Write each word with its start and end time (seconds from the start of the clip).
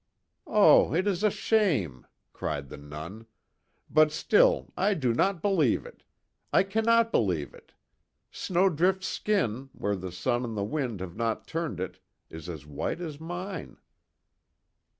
"Oh, 0.47 0.95
it 0.95 1.05
is 1.05 1.23
a 1.23 1.29
shame!" 1.29 2.07
cried 2.33 2.69
the 2.69 2.77
Nun, 2.77 3.27
"But, 3.87 4.11
still 4.11 4.73
I 4.75 4.95
do 4.95 5.13
not 5.13 5.43
believe 5.43 5.85
it! 5.85 6.01
I 6.51 6.63
cannot 6.63 7.11
believe 7.11 7.53
it! 7.53 7.73
Snowdrift's 8.31 9.05
skin, 9.05 9.69
where 9.73 9.95
the 9.95 10.11
sun 10.11 10.43
and 10.43 10.57
the 10.57 10.63
wind 10.63 11.01
have 11.01 11.15
not 11.15 11.45
turned 11.45 11.79
it, 11.79 11.99
is 12.31 12.49
as 12.49 12.65
white 12.65 12.99
as 12.99 13.19
mine." 13.19 13.77